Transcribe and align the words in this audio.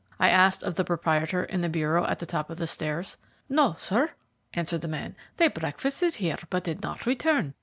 I 0.19 0.31
asked 0.31 0.63
of 0.63 0.73
the 0.73 0.83
proprietor 0.83 1.43
in 1.43 1.61
the 1.61 1.69
bureau 1.69 2.05
at 2.07 2.17
the 2.17 2.25
top 2.25 2.49
of 2.49 2.57
the 2.57 2.65
stairs. 2.65 3.17
"No, 3.47 3.75
sir," 3.77 4.09
answered 4.51 4.81
the 4.81 4.87
man; 4.87 5.15
"they 5.37 5.47
breakfasted 5.47 6.15
here, 6.15 6.39
but 6.49 6.63
did 6.63 6.81
not 6.81 7.05
return. 7.05 7.53